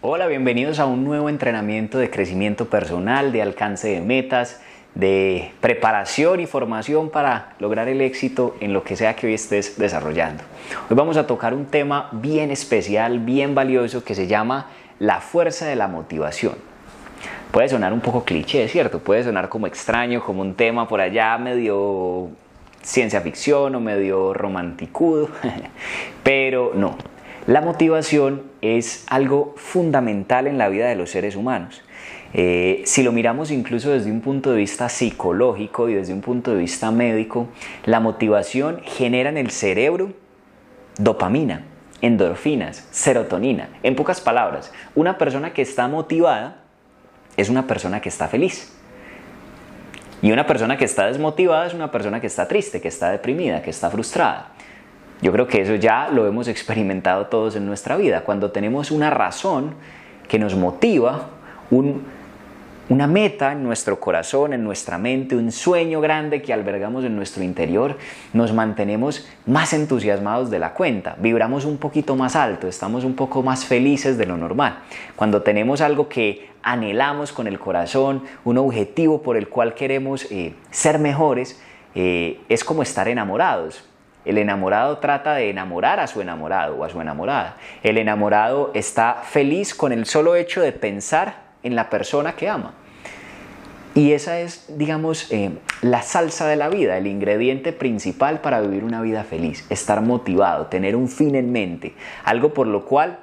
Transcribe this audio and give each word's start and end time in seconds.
Hola, 0.00 0.26
bienvenidos 0.28 0.78
a 0.78 0.86
un 0.86 1.02
nuevo 1.02 1.28
entrenamiento 1.28 1.98
de 1.98 2.10
crecimiento 2.10 2.66
personal, 2.66 3.32
de 3.32 3.42
alcance 3.42 3.88
de 3.88 4.00
metas, 4.00 4.60
de 4.94 5.50
preparación 5.60 6.40
y 6.40 6.46
formación 6.46 7.10
para 7.10 7.54
lograr 7.58 7.88
el 7.88 8.00
éxito 8.00 8.54
en 8.60 8.72
lo 8.72 8.84
que 8.84 8.96
sea 8.96 9.16
que 9.16 9.26
hoy 9.26 9.34
estés 9.34 9.76
desarrollando. 9.78 10.44
Hoy 10.88 10.96
vamos 10.96 11.16
a 11.16 11.26
tocar 11.26 11.52
un 11.52 11.66
tema 11.66 12.10
bien 12.12 12.50
especial, 12.50 13.18
bien 13.18 13.54
valioso 13.54 14.04
que 14.04 14.14
se 14.14 14.26
llama 14.26 14.68
la 14.98 15.20
fuerza 15.20 15.66
de 15.66 15.74
la 15.74 15.88
motivación. 15.88 16.54
Puede 17.50 17.68
sonar 17.68 17.92
un 17.92 18.00
poco 18.00 18.24
cliché, 18.24 18.68
¿cierto? 18.68 19.00
Puede 19.00 19.24
sonar 19.24 19.48
como 19.48 19.66
extraño, 19.66 20.22
como 20.24 20.42
un 20.42 20.54
tema 20.54 20.86
por 20.86 21.00
allá 21.00 21.36
medio 21.38 22.30
ciencia 22.84 23.20
ficción 23.22 23.74
o 23.74 23.80
medio 23.80 24.32
romanticudo, 24.34 25.30
pero 26.22 26.72
no. 26.74 26.96
La 27.46 27.60
motivación 27.60 28.42
es 28.62 29.04
algo 29.08 29.54
fundamental 29.56 30.46
en 30.46 30.56
la 30.56 30.68
vida 30.68 30.88
de 30.88 30.94
los 30.94 31.10
seres 31.10 31.36
humanos. 31.36 31.82
Eh, 32.32 32.82
si 32.86 33.02
lo 33.02 33.12
miramos 33.12 33.50
incluso 33.50 33.90
desde 33.90 34.10
un 34.10 34.20
punto 34.20 34.50
de 34.50 34.58
vista 34.58 34.88
psicológico 34.88 35.88
y 35.88 35.94
desde 35.94 36.12
un 36.12 36.20
punto 36.20 36.52
de 36.52 36.58
vista 36.58 36.90
médico, 36.90 37.48
la 37.84 38.00
motivación 38.00 38.80
genera 38.82 39.28
en 39.28 39.36
el 39.36 39.50
cerebro 39.50 40.12
dopamina, 40.98 41.64
endorfinas, 42.00 42.88
serotonina. 42.90 43.68
En 43.82 43.94
pocas 43.94 44.20
palabras, 44.20 44.72
una 44.94 45.18
persona 45.18 45.52
que 45.52 45.62
está 45.62 45.86
motivada 45.86 46.62
es 47.36 47.50
una 47.50 47.66
persona 47.66 48.00
que 48.00 48.08
está 48.08 48.28
feliz. 48.28 48.73
Y 50.24 50.32
una 50.32 50.46
persona 50.46 50.78
que 50.78 50.86
está 50.86 51.04
desmotivada 51.04 51.66
es 51.66 51.74
una 51.74 51.90
persona 51.90 52.18
que 52.18 52.28
está 52.28 52.48
triste, 52.48 52.80
que 52.80 52.88
está 52.88 53.10
deprimida, 53.10 53.60
que 53.60 53.68
está 53.68 53.90
frustrada. 53.90 54.52
Yo 55.20 55.30
creo 55.30 55.46
que 55.46 55.60
eso 55.60 55.74
ya 55.74 56.08
lo 56.08 56.26
hemos 56.26 56.48
experimentado 56.48 57.26
todos 57.26 57.56
en 57.56 57.66
nuestra 57.66 57.98
vida. 57.98 58.22
Cuando 58.22 58.50
tenemos 58.50 58.90
una 58.90 59.10
razón 59.10 59.74
que 60.26 60.38
nos 60.38 60.54
motiva, 60.56 61.28
un, 61.70 62.04
una 62.88 63.06
meta 63.06 63.52
en 63.52 63.62
nuestro 63.62 63.98
corazón, 63.98 64.52
en 64.52 64.62
nuestra 64.62 64.98
mente, 64.98 65.36
un 65.36 65.50
sueño 65.50 66.00
grande 66.00 66.42
que 66.42 66.52
albergamos 66.52 67.04
en 67.04 67.16
nuestro 67.16 67.42
interior, 67.42 67.96
nos 68.32 68.52
mantenemos 68.52 69.26
más 69.46 69.72
entusiasmados 69.72 70.50
de 70.50 70.58
la 70.58 70.74
cuenta, 70.74 71.16
vibramos 71.18 71.64
un 71.64 71.78
poquito 71.78 72.14
más 72.14 72.36
alto, 72.36 72.68
estamos 72.68 73.04
un 73.04 73.14
poco 73.14 73.42
más 73.42 73.64
felices 73.64 74.18
de 74.18 74.26
lo 74.26 74.36
normal. 74.36 74.80
Cuando 75.16 75.42
tenemos 75.42 75.80
algo 75.80 76.08
que 76.08 76.50
anhelamos 76.62 77.32
con 77.32 77.46
el 77.46 77.58
corazón, 77.58 78.22
un 78.44 78.58
objetivo 78.58 79.22
por 79.22 79.36
el 79.36 79.48
cual 79.48 79.74
queremos 79.74 80.30
eh, 80.30 80.54
ser 80.70 80.98
mejores, 80.98 81.60
eh, 81.94 82.40
es 82.48 82.64
como 82.64 82.82
estar 82.82 83.08
enamorados. 83.08 83.88
El 84.24 84.38
enamorado 84.38 84.98
trata 84.98 85.34
de 85.34 85.50
enamorar 85.50 86.00
a 86.00 86.06
su 86.06 86.22
enamorado 86.22 86.76
o 86.76 86.84
a 86.84 86.88
su 86.88 87.00
enamorada. 87.00 87.56
El 87.82 87.98
enamorado 87.98 88.70
está 88.74 89.22
feliz 89.22 89.74
con 89.74 89.92
el 89.92 90.06
solo 90.06 90.34
hecho 90.34 90.62
de 90.62 90.72
pensar 90.72 91.43
en 91.64 91.74
la 91.74 91.90
persona 91.90 92.36
que 92.36 92.48
ama. 92.48 92.74
Y 93.94 94.12
esa 94.12 94.40
es, 94.40 94.66
digamos, 94.76 95.30
eh, 95.30 95.50
la 95.80 96.02
salsa 96.02 96.48
de 96.48 96.56
la 96.56 96.68
vida, 96.68 96.98
el 96.98 97.06
ingrediente 97.06 97.72
principal 97.72 98.40
para 98.40 98.60
vivir 98.60 98.82
una 98.82 99.00
vida 99.00 99.22
feliz, 99.22 99.64
estar 99.70 100.00
motivado, 100.00 100.66
tener 100.66 100.96
un 100.96 101.08
fin 101.08 101.34
en 101.36 101.52
mente, 101.52 101.94
algo 102.24 102.54
por 102.54 102.66
lo 102.66 102.86
cual 102.86 103.20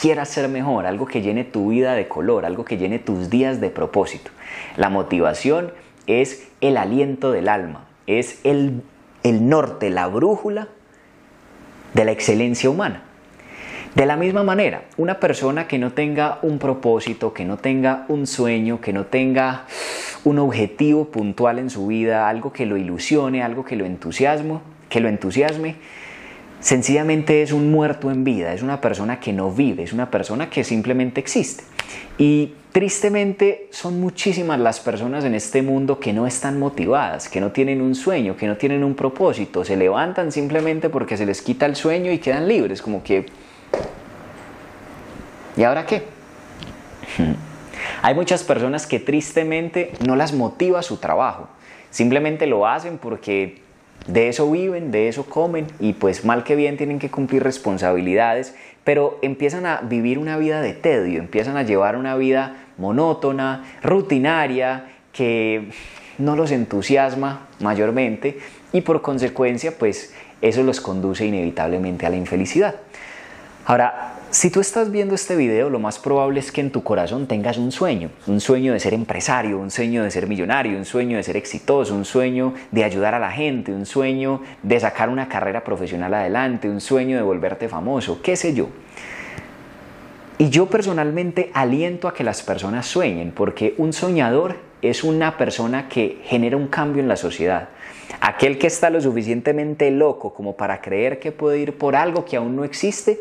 quieras 0.00 0.28
ser 0.28 0.48
mejor, 0.48 0.86
algo 0.86 1.06
que 1.06 1.20
llene 1.20 1.42
tu 1.42 1.70
vida 1.70 1.94
de 1.94 2.06
color, 2.06 2.44
algo 2.44 2.64
que 2.64 2.78
llene 2.78 3.00
tus 3.00 3.28
días 3.28 3.60
de 3.60 3.70
propósito. 3.70 4.30
La 4.76 4.88
motivación 4.88 5.72
es 6.06 6.48
el 6.60 6.76
aliento 6.76 7.32
del 7.32 7.48
alma, 7.48 7.84
es 8.06 8.40
el, 8.44 8.82
el 9.24 9.48
norte, 9.48 9.90
la 9.90 10.06
brújula 10.06 10.68
de 11.94 12.04
la 12.04 12.12
excelencia 12.12 12.70
humana. 12.70 13.02
De 13.94 14.06
la 14.06 14.16
misma 14.16 14.42
manera, 14.42 14.84
una 14.96 15.20
persona 15.20 15.68
que 15.68 15.78
no 15.78 15.92
tenga 15.92 16.38
un 16.40 16.58
propósito, 16.58 17.34
que 17.34 17.44
no 17.44 17.58
tenga 17.58 18.06
un 18.08 18.26
sueño, 18.26 18.80
que 18.80 18.94
no 18.94 19.04
tenga 19.04 19.66
un 20.24 20.38
objetivo 20.38 21.06
puntual 21.06 21.58
en 21.58 21.68
su 21.68 21.88
vida, 21.88 22.28
algo 22.28 22.54
que 22.54 22.64
lo 22.64 22.78
ilusione, 22.78 23.42
algo 23.42 23.66
que 23.66 23.76
lo 23.76 23.84
entusiasme, 23.84 24.60
que 24.88 25.00
lo 25.00 25.08
entusiasme, 25.08 25.76
sencillamente 26.60 27.42
es 27.42 27.52
un 27.52 27.70
muerto 27.70 28.10
en 28.10 28.24
vida, 28.24 28.54
es 28.54 28.62
una 28.62 28.80
persona 28.80 29.20
que 29.20 29.34
no 29.34 29.50
vive, 29.50 29.82
es 29.82 29.92
una 29.92 30.10
persona 30.10 30.48
que 30.48 30.64
simplemente 30.64 31.20
existe. 31.20 31.64
Y 32.16 32.54
tristemente 32.72 33.68
son 33.72 34.00
muchísimas 34.00 34.58
las 34.58 34.80
personas 34.80 35.24
en 35.24 35.34
este 35.34 35.60
mundo 35.60 36.00
que 36.00 36.14
no 36.14 36.26
están 36.26 36.58
motivadas, 36.58 37.28
que 37.28 37.42
no 37.42 37.50
tienen 37.50 37.82
un 37.82 37.94
sueño, 37.94 38.36
que 38.38 38.46
no 38.46 38.56
tienen 38.56 38.84
un 38.84 38.94
propósito, 38.94 39.66
se 39.66 39.76
levantan 39.76 40.32
simplemente 40.32 40.88
porque 40.88 41.18
se 41.18 41.26
les 41.26 41.42
quita 41.42 41.66
el 41.66 41.76
sueño 41.76 42.10
y 42.10 42.18
quedan 42.18 42.48
libres, 42.48 42.80
como 42.80 43.02
que 43.02 43.26
¿Y 45.56 45.64
ahora 45.64 45.86
qué? 45.86 46.04
Hay 48.02 48.14
muchas 48.14 48.42
personas 48.42 48.86
que 48.86 48.98
tristemente 48.98 49.92
no 50.06 50.16
las 50.16 50.32
motiva 50.32 50.82
su 50.82 50.96
trabajo. 50.96 51.48
Simplemente 51.90 52.46
lo 52.46 52.66
hacen 52.66 52.98
porque 52.98 53.60
de 54.06 54.28
eso 54.28 54.50
viven, 54.50 54.90
de 54.90 55.08
eso 55.08 55.26
comen 55.26 55.66
y 55.78 55.92
pues 55.92 56.24
mal 56.24 56.42
que 56.42 56.56
bien 56.56 56.76
tienen 56.76 56.98
que 56.98 57.10
cumplir 57.10 57.42
responsabilidades, 57.42 58.54
pero 58.82 59.18
empiezan 59.22 59.66
a 59.66 59.80
vivir 59.82 60.18
una 60.18 60.36
vida 60.36 60.60
de 60.60 60.72
tedio, 60.72 61.20
empiezan 61.20 61.56
a 61.56 61.62
llevar 61.62 61.96
una 61.96 62.16
vida 62.16 62.56
monótona, 62.78 63.64
rutinaria, 63.82 64.86
que 65.12 65.68
no 66.18 66.36
los 66.36 66.50
entusiasma 66.50 67.46
mayormente 67.60 68.38
y 68.72 68.80
por 68.80 69.02
consecuencia 69.02 69.78
pues 69.78 70.14
eso 70.40 70.62
los 70.62 70.80
conduce 70.80 71.26
inevitablemente 71.26 72.06
a 72.06 72.10
la 72.10 72.16
infelicidad. 72.16 72.76
Ahora, 73.64 74.14
si 74.30 74.50
tú 74.50 74.60
estás 74.60 74.90
viendo 74.90 75.14
este 75.14 75.36
video, 75.36 75.70
lo 75.70 75.78
más 75.78 76.00
probable 76.00 76.40
es 76.40 76.50
que 76.50 76.60
en 76.60 76.72
tu 76.72 76.82
corazón 76.82 77.28
tengas 77.28 77.58
un 77.58 77.70
sueño, 77.70 78.10
un 78.26 78.40
sueño 78.40 78.72
de 78.72 78.80
ser 78.80 78.92
empresario, 78.92 79.58
un 79.58 79.70
sueño 79.70 80.02
de 80.02 80.10
ser 80.10 80.26
millonario, 80.26 80.76
un 80.76 80.84
sueño 80.84 81.16
de 81.16 81.22
ser 81.22 81.36
exitoso, 81.36 81.94
un 81.94 82.04
sueño 82.04 82.54
de 82.72 82.82
ayudar 82.82 83.14
a 83.14 83.20
la 83.20 83.30
gente, 83.30 83.72
un 83.72 83.86
sueño 83.86 84.40
de 84.64 84.80
sacar 84.80 85.10
una 85.10 85.28
carrera 85.28 85.62
profesional 85.62 86.12
adelante, 86.12 86.68
un 86.68 86.80
sueño 86.80 87.16
de 87.16 87.22
volverte 87.22 87.68
famoso, 87.68 88.20
qué 88.20 88.34
sé 88.34 88.52
yo. 88.52 88.68
Y 90.38 90.50
yo 90.50 90.66
personalmente 90.66 91.50
aliento 91.54 92.08
a 92.08 92.14
que 92.14 92.24
las 92.24 92.42
personas 92.42 92.86
sueñen, 92.86 93.30
porque 93.30 93.74
un 93.78 93.92
soñador 93.92 94.56
es 94.80 95.04
una 95.04 95.36
persona 95.38 95.88
que 95.88 96.20
genera 96.24 96.56
un 96.56 96.66
cambio 96.66 97.00
en 97.00 97.06
la 97.06 97.16
sociedad. 97.16 97.68
Aquel 98.20 98.58
que 98.58 98.66
está 98.66 98.90
lo 98.90 99.00
suficientemente 99.00 99.90
loco 99.90 100.34
como 100.34 100.56
para 100.56 100.80
creer 100.80 101.20
que 101.20 101.32
puede 101.32 101.58
ir 101.58 101.78
por 101.78 101.94
algo 101.94 102.24
que 102.24 102.36
aún 102.36 102.56
no 102.56 102.64
existe, 102.64 103.20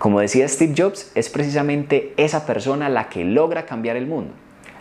como 0.00 0.20
decía 0.20 0.48
Steve 0.48 0.72
Jobs, 0.74 1.12
es 1.14 1.28
precisamente 1.28 2.14
esa 2.16 2.46
persona 2.46 2.88
la 2.88 3.10
que 3.10 3.22
logra 3.22 3.66
cambiar 3.66 3.96
el 3.96 4.06
mundo. 4.06 4.32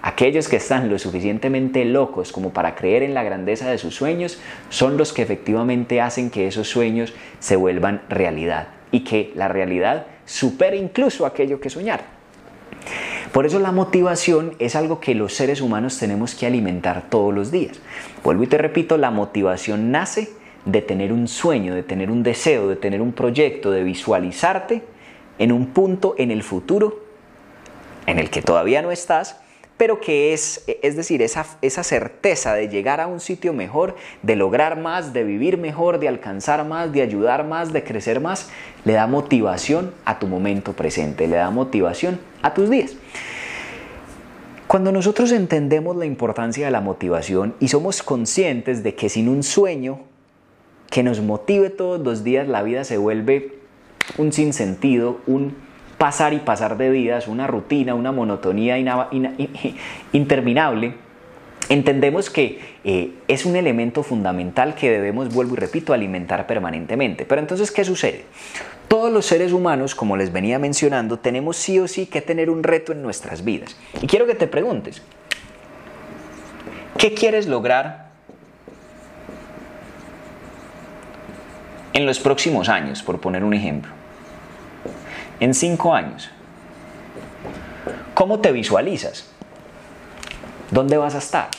Aquellos 0.02 0.48
que 0.48 0.56
están 0.56 0.90
lo 0.90 0.98
suficientemente 0.98 1.84
locos 1.84 2.32
como 2.32 2.54
para 2.54 2.74
creer 2.74 3.04
en 3.04 3.14
la 3.14 3.24
grandeza 3.24 3.70
de 3.70 3.78
sus 3.78 3.96
sueños 3.96 4.40
son 4.70 4.96
los 4.96 5.12
que 5.12 5.22
efectivamente 5.22 6.00
hacen 6.00 6.30
que 6.30 6.48
esos 6.48 6.70
sueños 6.70 7.14
se 7.42 7.58
vuelvan 7.58 8.02
realidad 8.08 8.70
y 8.94 9.02
que 9.02 9.34
la 9.36 9.50
realidad 9.50 10.06
supere 10.24 10.78
incluso 10.78 11.26
aquello 11.26 11.60
que 11.60 11.70
soñar. 11.70 12.00
Por 13.34 13.46
eso 13.46 13.60
la 13.60 13.74
motivación 13.74 14.54
es 14.58 14.78
algo 14.78 15.02
que 15.02 15.16
los 15.16 15.34
seres 15.34 15.60
humanos 15.60 16.00
tenemos 16.00 16.34
que 16.34 16.46
alimentar 16.46 17.10
todos 17.10 17.34
los 17.34 17.52
días. 17.52 17.82
Vuelvo 18.24 18.44
y 18.44 18.48
te 18.48 18.58
repito, 18.58 18.98
la 18.98 19.12
motivación 19.12 19.92
nace 19.92 20.30
de 20.64 20.82
tener 20.82 21.12
un 21.12 21.28
sueño, 21.28 21.76
de 21.76 21.84
tener 21.84 22.10
un 22.10 22.24
deseo, 22.24 22.70
de 22.70 22.78
tener 22.78 23.02
un 23.02 23.12
proyecto, 23.12 23.70
de 23.72 23.84
visualizarte 23.84 24.82
en 25.40 25.52
un 25.52 25.68
punto 25.68 26.14
en 26.18 26.30
el 26.32 26.44
futuro 26.44 27.00
en 28.06 28.20
el 28.20 28.30
que 28.30 28.42
todavía 28.42 28.82
no 28.82 28.92
estás, 28.92 29.38
pero 29.78 30.02
que 30.02 30.34
es, 30.34 30.66
es 30.84 30.98
decir, 30.98 31.22
esa, 31.22 31.46
esa 31.62 31.84
certeza 31.84 32.54
de 32.54 32.68
llegar 32.68 33.00
a 33.00 33.08
un 33.08 33.22
sitio 33.22 33.54
mejor, 33.54 33.96
de 34.24 34.36
lograr 34.36 34.78
más, 34.78 35.14
de 35.14 35.24
vivir 35.24 35.58
mejor, 35.58 36.00
de 36.00 36.10
alcanzar 36.10 36.66
más, 36.66 36.92
de 36.92 37.02
ayudar 37.02 37.46
más, 37.46 37.72
de 37.72 37.84
crecer 37.84 38.20
más, 38.20 38.50
le 38.84 38.94
da 38.94 39.08
motivación 39.08 39.94
a 40.04 40.20
tu 40.20 40.28
momento 40.28 40.74
presente, 40.74 41.28
le 41.28 41.38
da 41.38 41.50
motivación 41.50 42.20
a 42.42 42.54
tus 42.54 42.70
días. 42.70 42.96
Cuando 44.68 44.92
nosotros 44.92 45.32
entendemos 45.32 45.96
la 45.96 46.06
importancia 46.06 46.66
de 46.66 46.72
la 46.72 46.82
motivación 46.82 47.56
y 47.62 47.70
somos 47.70 48.04
conscientes 48.04 48.84
de 48.84 48.96
que 48.96 49.08
sin 49.08 49.30
un 49.30 49.44
sueño 49.44 50.02
que 50.90 51.04
nos 51.04 51.22
motive 51.22 51.70
todos 51.70 52.02
los 52.02 52.24
días, 52.24 52.48
la 52.48 52.64
vida 52.64 52.84
se 52.84 52.98
vuelve 52.98 53.59
un 54.18 54.32
sinsentido, 54.34 55.20
un 55.28 55.56
pasar 55.98 56.34
y 56.34 56.38
pasar 56.40 56.78
de 56.78 56.90
vidas, 56.90 57.28
una 57.28 57.46
rutina, 57.46 57.94
una 57.94 58.12
monotonía 58.12 58.78
interminable, 60.14 60.94
entendemos 61.68 62.30
que 62.30 62.60
eh, 62.84 63.12
es 63.28 63.46
un 63.46 63.56
elemento 63.56 64.02
fundamental 64.02 64.76
que 64.76 64.90
debemos, 64.90 65.34
vuelvo 65.34 65.56
y 65.56 65.58
repito, 65.58 65.94
alimentar 65.94 66.48
permanentemente. 66.48 67.26
Pero 67.26 67.42
entonces, 67.42 67.72
¿qué 67.72 67.84
sucede? 67.84 68.24
Todos 68.88 69.12
los 69.12 69.26
seres 69.26 69.52
humanos, 69.52 69.94
como 69.94 70.18
les 70.18 70.32
venía 70.32 70.58
mencionando, 70.58 71.20
tenemos 71.20 71.58
sí 71.58 71.80
o 71.80 71.88
sí 71.88 72.06
que 72.08 72.22
tener 72.22 72.50
un 72.50 72.64
reto 72.64 72.94
en 72.94 73.04
nuestras 73.04 73.44
vidas. 73.44 73.78
Y 74.02 74.08
quiero 74.08 74.26
que 74.26 74.36
te 74.36 74.48
preguntes, 74.48 75.02
¿qué 76.98 77.14
quieres 77.14 77.46
lograr 77.46 78.10
en 81.94 82.06
los 82.06 82.20
próximos 82.20 82.70
años, 82.70 83.04
por 83.04 83.20
poner 83.20 83.44
un 83.44 83.54
ejemplo, 83.54 83.99
en 85.40 85.54
cinco 85.54 85.94
años, 85.94 86.30
¿cómo 88.14 88.40
te 88.40 88.52
visualizas? 88.52 89.32
¿Dónde 90.72 90.98
vas 90.98 91.16
a 91.16 91.20
estar? 91.20 91.50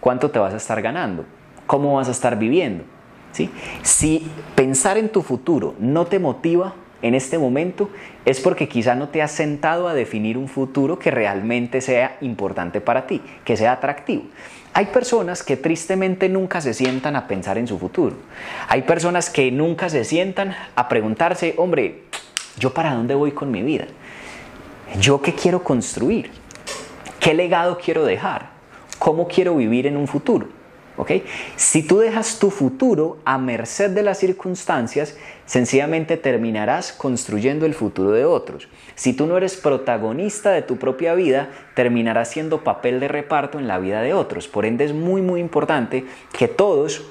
¿Cuánto 0.00 0.30
te 0.30 0.38
vas 0.38 0.54
a 0.54 0.56
estar 0.56 0.80
ganando? 0.82 1.24
¿Cómo 1.66 1.94
vas 1.96 2.08
a 2.08 2.12
estar 2.12 2.38
viviendo? 2.38 2.84
¿Sí? 3.32 3.50
Si 3.82 4.26
pensar 4.54 4.96
en 4.96 5.10
tu 5.10 5.22
futuro 5.22 5.74
no 5.78 6.06
te 6.06 6.18
motiva 6.18 6.74
en 7.02 7.14
este 7.14 7.38
momento, 7.38 7.90
es 8.24 8.40
porque 8.40 8.68
quizá 8.68 8.94
no 8.94 9.10
te 9.10 9.22
has 9.22 9.30
sentado 9.30 9.86
a 9.86 9.94
definir 9.94 10.38
un 10.38 10.48
futuro 10.48 10.98
que 10.98 11.10
realmente 11.10 11.80
sea 11.80 12.16
importante 12.20 12.80
para 12.80 13.06
ti, 13.06 13.20
que 13.44 13.56
sea 13.56 13.72
atractivo. 13.72 14.24
Hay 14.72 14.86
personas 14.86 15.42
que 15.42 15.56
tristemente 15.56 16.28
nunca 16.28 16.60
se 16.60 16.74
sientan 16.74 17.16
a 17.16 17.26
pensar 17.26 17.58
en 17.58 17.66
su 17.66 17.78
futuro. 17.78 18.16
Hay 18.68 18.82
personas 18.82 19.30
que 19.30 19.50
nunca 19.50 19.88
se 19.88 20.04
sientan 20.04 20.54
a 20.74 20.88
preguntarse, 20.88 21.54
hombre, 21.58 22.02
¿yo 22.58 22.72
para 22.72 22.94
dónde 22.94 23.14
voy 23.14 23.32
con 23.32 23.50
mi 23.50 23.62
vida? 23.62 23.86
¿Yo 25.00 25.20
qué 25.20 25.34
quiero 25.34 25.62
construir? 25.62 26.30
¿Qué 27.20 27.34
legado 27.34 27.78
quiero 27.78 28.04
dejar? 28.04 28.50
¿Cómo 28.98 29.28
quiero 29.28 29.56
vivir 29.56 29.86
en 29.86 29.96
un 29.96 30.06
futuro? 30.06 30.48
Si 31.56 31.82
tú 31.82 31.98
dejas 31.98 32.38
tu 32.38 32.50
futuro 32.50 33.18
a 33.24 33.38
merced 33.38 33.90
de 33.90 34.02
las 34.02 34.18
circunstancias, 34.18 35.16
sencillamente 35.44 36.16
terminarás 36.16 36.92
construyendo 36.92 37.66
el 37.66 37.74
futuro 37.74 38.12
de 38.12 38.24
otros. 38.24 38.68
Si 38.94 39.12
tú 39.12 39.26
no 39.26 39.36
eres 39.36 39.56
protagonista 39.56 40.50
de 40.50 40.62
tu 40.62 40.76
propia 40.76 41.14
vida, 41.14 41.50
terminarás 41.74 42.30
siendo 42.30 42.64
papel 42.64 42.98
de 42.98 43.08
reparto 43.08 43.58
en 43.58 43.68
la 43.68 43.78
vida 43.78 44.00
de 44.00 44.14
otros. 44.14 44.48
Por 44.48 44.64
ende 44.64 44.84
es 44.84 44.94
muy 44.94 45.20
muy 45.20 45.40
importante 45.40 46.06
que 46.32 46.48
todos 46.48 47.04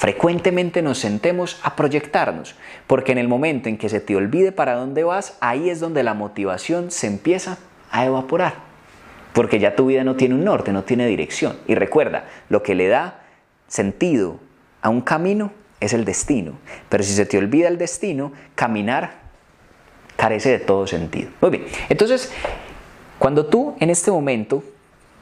frecuentemente 0.00 0.80
nos 0.80 0.96
sentemos 0.96 1.60
a 1.62 1.76
proyectarnos, 1.76 2.56
porque 2.86 3.12
en 3.12 3.18
el 3.18 3.28
momento 3.28 3.68
en 3.68 3.76
que 3.76 3.90
se 3.90 4.00
te 4.00 4.16
olvide 4.16 4.50
para 4.50 4.74
dónde 4.74 5.04
vas, 5.04 5.36
ahí 5.40 5.68
es 5.68 5.78
donde 5.78 6.02
la 6.02 6.14
motivación 6.14 6.90
se 6.90 7.06
empieza 7.06 7.58
a 7.90 8.06
evaporar 8.06 8.70
porque 9.32 9.58
ya 9.58 9.76
tu 9.76 9.86
vida 9.86 10.04
no 10.04 10.16
tiene 10.16 10.34
un 10.34 10.44
norte, 10.44 10.72
no 10.72 10.84
tiene 10.84 11.06
dirección. 11.06 11.56
Y 11.66 11.74
recuerda, 11.74 12.24
lo 12.48 12.62
que 12.62 12.74
le 12.74 12.88
da 12.88 13.22
sentido 13.68 14.40
a 14.82 14.88
un 14.88 15.00
camino 15.00 15.52
es 15.78 15.92
el 15.92 16.04
destino. 16.04 16.54
Pero 16.88 17.02
si 17.02 17.12
se 17.12 17.26
te 17.26 17.38
olvida 17.38 17.68
el 17.68 17.78
destino, 17.78 18.32
caminar 18.54 19.20
carece 20.16 20.50
de 20.50 20.58
todo 20.58 20.86
sentido. 20.86 21.30
Muy 21.40 21.50
bien, 21.50 21.66
entonces, 21.88 22.32
cuando 23.18 23.46
tú 23.46 23.76
en 23.80 23.90
este 23.90 24.10
momento, 24.10 24.64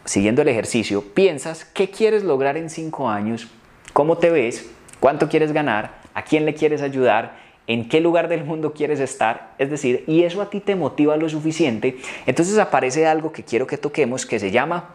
siguiendo 0.04 0.42
el 0.42 0.48
ejercicio, 0.48 1.02
piensas 1.02 1.64
qué 1.64 1.90
quieres 1.90 2.24
lograr 2.24 2.56
en 2.56 2.70
cinco 2.70 3.08
años, 3.08 3.48
cómo 3.92 4.18
te 4.18 4.30
ves, 4.30 4.70
cuánto 5.00 5.28
quieres 5.28 5.52
ganar, 5.52 5.98
a 6.14 6.22
quién 6.22 6.44
le 6.44 6.54
quieres 6.54 6.82
ayudar, 6.82 7.36
en 7.66 7.88
qué 7.88 8.00
lugar 8.00 8.28
del 8.28 8.44
mundo 8.44 8.72
quieres 8.72 8.98
estar, 8.98 9.52
es 9.58 9.70
decir, 9.70 10.04
y 10.06 10.22
eso 10.22 10.40
a 10.40 10.48
ti 10.50 10.60
te 10.60 10.74
motiva 10.74 11.16
lo 11.16 11.28
suficiente, 11.28 11.98
entonces 12.26 12.58
aparece 12.58 13.06
algo 13.06 13.30
que 13.30 13.44
quiero 13.44 13.66
que 13.66 13.76
toquemos 13.76 14.24
que 14.24 14.38
se 14.38 14.50
llama 14.50 14.94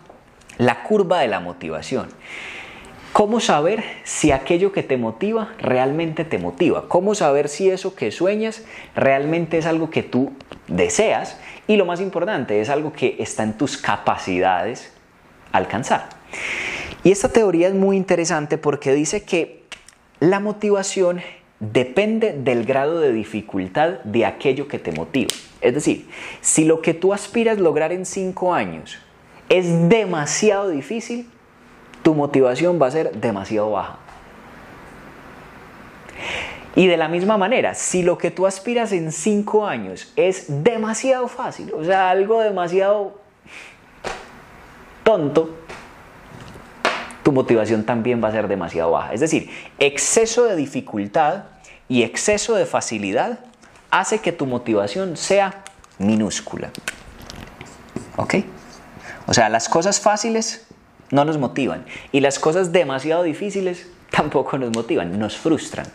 la 0.57 0.83
curva 0.83 1.19
de 1.19 1.27
la 1.27 1.39
motivación. 1.39 2.07
¿Cómo 3.13 3.39
saber 3.39 3.83
si 4.03 4.31
aquello 4.31 4.71
que 4.71 4.81
te 4.81 4.97
motiva 4.97 5.53
realmente 5.59 6.25
te 6.25 6.39
motiva? 6.39 6.87
¿Cómo 6.87 7.13
saber 7.13 7.47
si 7.47 7.69
eso 7.69 7.93
que 7.93 8.09
sueñas 8.09 8.65
realmente 8.95 9.59
es 9.59 9.67
algo 9.67 9.91
que 9.91 10.01
tú 10.01 10.33
deseas? 10.67 11.39
Y 11.67 11.77
lo 11.77 11.85
más 11.85 12.01
importante, 12.01 12.59
es 12.59 12.69
algo 12.69 12.91
que 12.91 13.17
está 13.19 13.43
en 13.43 13.53
tus 13.53 13.77
capacidades 13.77 14.91
alcanzar. 15.51 16.09
Y 17.03 17.11
esta 17.11 17.29
teoría 17.29 17.67
es 17.67 17.73
muy 17.73 17.97
interesante 17.97 18.57
porque 18.57 18.93
dice 18.93 19.23
que 19.23 19.63
la 20.19 20.39
motivación 20.39 21.21
depende 21.59 22.33
del 22.33 22.65
grado 22.65 22.99
de 22.99 23.11
dificultad 23.11 23.99
de 24.03 24.25
aquello 24.25 24.67
que 24.67 24.79
te 24.79 24.91
motiva. 24.91 25.29
Es 25.61 25.73
decir, 25.73 26.09
si 26.41 26.65
lo 26.65 26.81
que 26.81 26.93
tú 26.93 27.13
aspiras 27.13 27.57
lograr 27.57 27.91
en 27.91 28.05
cinco 28.05 28.53
años 28.53 28.99
es 29.49 29.89
demasiado 29.89 30.69
difícil, 30.69 31.29
tu 32.03 32.13
motivación 32.15 32.81
va 32.81 32.87
a 32.87 32.91
ser 32.91 33.11
demasiado 33.13 33.71
baja. 33.71 33.99
Y 36.75 36.87
de 36.87 36.97
la 36.97 37.07
misma 37.07 37.37
manera, 37.37 37.75
si 37.75 38.01
lo 38.01 38.17
que 38.17 38.31
tú 38.31 38.47
aspiras 38.47 38.91
en 38.91 39.11
cinco 39.11 39.67
años 39.67 40.11
es 40.15 40.45
demasiado 40.63 41.27
fácil, 41.27 41.71
o 41.73 41.83
sea, 41.83 42.09
algo 42.09 42.41
demasiado 42.41 43.19
tonto, 45.03 45.62
tu 47.23 47.31
motivación 47.31 47.85
también 47.85 48.23
va 48.23 48.27
a 48.27 48.31
ser 48.31 48.47
demasiado 48.47 48.91
baja. 48.91 49.13
Es 49.13 49.21
decir, 49.21 49.49
exceso 49.79 50.43
de 50.43 50.55
dificultad 50.55 51.45
y 51.87 52.03
exceso 52.03 52.55
de 52.55 52.65
facilidad 52.65 53.39
hace 53.89 54.19
que 54.19 54.31
tu 54.31 54.45
motivación 54.45 55.17
sea 55.17 55.63
minúscula. 55.99 56.71
¿Ok? 58.17 58.35
O 59.27 59.33
sea, 59.33 59.49
las 59.49 59.69
cosas 59.69 59.99
fáciles 59.99 60.65
no 61.11 61.25
nos 61.25 61.37
motivan. 61.37 61.85
Y 62.11 62.19
las 62.19 62.39
cosas 62.39 62.71
demasiado 62.71 63.23
difíciles 63.23 63.87
tampoco 64.11 64.57
nos 64.57 64.71
motivan, 64.71 65.17
nos 65.17 65.37
frustran. 65.37 65.87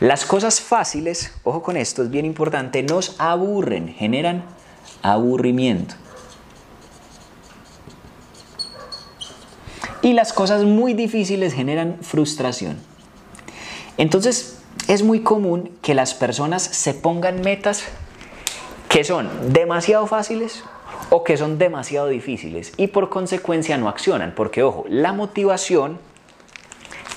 Las 0.00 0.24
cosas 0.24 0.60
fáciles, 0.60 1.34
ojo 1.44 1.62
con 1.62 1.76
esto, 1.76 2.02
es 2.02 2.10
bien 2.10 2.24
importante, 2.24 2.82
nos 2.82 3.16
aburren, 3.18 3.88
generan 3.88 4.44
aburrimiento. 5.02 5.94
Y 10.02 10.14
las 10.14 10.32
cosas 10.32 10.64
muy 10.64 10.94
difíciles 10.94 11.52
generan 11.52 11.98
frustración. 12.00 12.78
Entonces, 13.98 14.58
es 14.88 15.02
muy 15.02 15.20
común 15.20 15.70
que 15.82 15.94
las 15.94 16.14
personas 16.14 16.62
se 16.62 16.94
pongan 16.94 17.42
metas 17.42 17.84
que 18.88 19.04
son 19.04 19.52
demasiado 19.52 20.06
fáciles 20.06 20.64
o 21.10 21.22
que 21.22 21.36
son 21.36 21.58
demasiado 21.58 22.08
difíciles 22.08 22.72
y 22.76 22.88
por 22.88 23.08
consecuencia 23.08 23.76
no 23.76 23.88
accionan, 23.88 24.34
porque 24.34 24.62
ojo, 24.62 24.84
la 24.88 25.12
motivación 25.12 25.98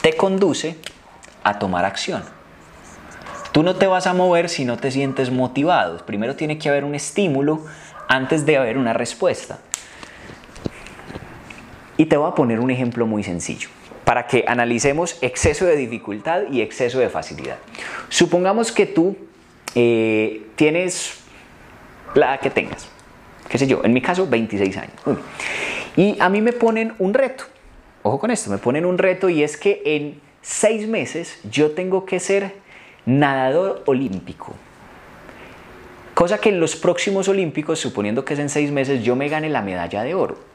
te 0.02 0.16
conduce 0.16 0.78
a 1.44 1.60
tomar 1.60 1.86
acción. 1.86 2.24
Tú 3.54 3.64
no 3.64 3.76
te 3.76 3.88
vas 3.88 4.08
a 4.08 4.14
mover 4.14 4.50
si 4.50 4.66
no 4.66 4.78
te 4.78 4.92
sientes 4.92 5.32
motivado. 5.32 6.06
Primero 6.06 6.36
tiene 6.36 6.58
que 6.58 6.70
haber 6.70 6.84
un 6.84 6.96
estímulo 6.96 7.62
antes 8.08 8.46
de 8.46 8.58
haber 8.58 8.78
una 8.78 8.94
respuesta. 8.94 9.60
Y 11.98 12.06
te 12.06 12.18
voy 12.18 12.30
a 12.30 12.36
poner 12.36 12.60
un 12.60 12.72
ejemplo 12.72 13.06
muy 13.06 13.24
sencillo 13.24 13.70
para 14.04 14.28
que 14.28 14.44
analicemos 14.48 15.18
exceso 15.22 15.66
de 15.66 15.76
dificultad 15.76 16.44
y 16.52 16.62
exceso 16.62 17.00
de 17.00 17.10
facilidad. 17.10 17.58
Supongamos 18.10 18.72
que 18.72 18.86
tú 18.86 19.16
eh, 19.76 20.46
tienes 20.56 21.20
la 22.16 22.38
que 22.38 22.50
tengas, 22.50 22.88
qué 23.50 23.58
sé 23.58 23.68
yo, 23.68 23.82
en 23.84 23.94
mi 23.94 24.02
caso 24.02 24.28
26 24.28 24.78
años. 24.78 24.94
Y 25.96 26.18
a 26.20 26.30
mí 26.30 26.42
me 26.42 26.54
ponen 26.54 26.94
un 27.00 27.14
reto, 27.14 27.46
ojo 28.02 28.20
con 28.20 28.32
esto, 28.32 28.50
me 28.50 28.58
ponen 28.58 28.86
un 28.86 28.98
reto 28.98 29.30
y 29.30 29.44
es 29.44 29.58
que 29.58 29.82
en 29.86 30.20
seis 30.42 30.88
meses 30.88 31.40
yo 31.50 31.72
tengo 31.72 32.06
que 32.06 32.20
ser 32.20 32.56
nadador 33.06 33.84
olímpico. 33.86 34.54
Cosa 36.14 36.38
que 36.38 36.50
en 36.50 36.60
los 36.60 36.76
próximos 36.76 37.28
olímpicos, 37.28 37.80
suponiendo 37.80 38.24
que 38.24 38.36
es 38.36 38.40
en 38.40 38.50
seis 38.50 38.72
meses, 38.72 39.04
yo 39.04 39.16
me 39.16 39.30
gane 39.30 39.50
la 39.50 39.62
medalla 39.62 40.04
de 40.04 40.14
oro. 40.14 40.53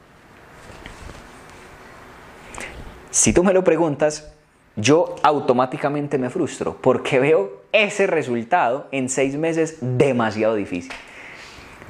Si 3.19 3.33
tú 3.33 3.43
me 3.43 3.51
lo 3.51 3.65
preguntas, 3.65 4.31
yo 4.77 5.15
automáticamente 5.23 6.17
me 6.17 6.29
frustro 6.29 6.77
porque 6.81 7.19
veo 7.19 7.63
ese 7.73 8.07
resultado 8.07 8.87
en 8.93 9.09
seis 9.09 9.35
meses 9.35 9.79
demasiado 9.81 10.55
difícil. 10.55 10.93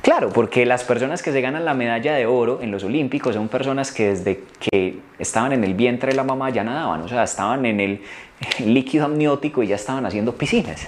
Claro, 0.02 0.30
porque 0.30 0.66
las 0.66 0.84
personas 0.84 1.22
que 1.22 1.32
se 1.32 1.40
ganan 1.42 1.66
la 1.66 1.76
medalla 1.76 2.16
de 2.16 2.26
oro 2.26 2.64
en 2.64 2.72
los 2.72 2.84
Olímpicos 2.84 3.36
son 3.36 3.48
personas 3.48 3.92
que 3.92 4.08
desde 4.08 4.44
que 4.60 5.02
estaban 5.20 5.52
en 5.52 5.64
el 5.64 5.76
vientre 5.76 6.10
de 6.10 6.16
la 6.16 6.24
mamá 6.24 6.50
ya 6.50 6.64
nadaban, 6.64 7.04
o 7.04 7.08
sea, 7.08 7.22
estaban 7.22 7.64
en 7.68 7.80
el 7.80 8.02
líquido 8.66 9.06
amniótico 9.06 9.62
y 9.62 9.68
ya 9.68 9.76
estaban 9.76 10.08
haciendo 10.08 10.34
piscinas. 10.34 10.88